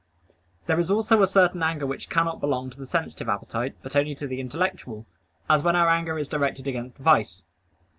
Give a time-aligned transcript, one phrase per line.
[0.65, 4.15] There is also a certain anger which cannot belong to the sensitive appetite, but only
[4.15, 5.05] to the intellectual;
[5.47, 7.43] as when our anger is directed against vice.